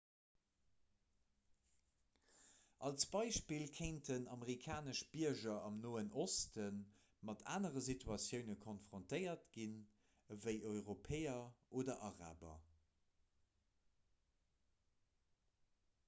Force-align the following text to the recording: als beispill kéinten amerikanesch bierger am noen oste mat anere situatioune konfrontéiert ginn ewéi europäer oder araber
als 2.87 3.03
beispill 3.15 3.65
kéinten 3.79 4.23
amerikanesch 4.35 5.01
bierger 5.17 5.57
am 5.67 5.77
noen 5.83 6.09
oste 6.23 6.65
mat 7.31 7.45
anere 7.57 7.83
situatioune 7.89 8.57
konfrontéiert 8.65 9.45
ginn 9.59 9.77
ewéi 10.39 10.57
europäer 10.73 11.39
oder 11.83 11.99
araber 12.11 12.57